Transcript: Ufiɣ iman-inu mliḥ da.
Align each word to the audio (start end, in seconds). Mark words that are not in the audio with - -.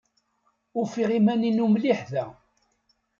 Ufiɣ 0.79 1.09
iman-inu 1.17 1.67
mliḥ 1.69 1.99
da. 2.11 2.25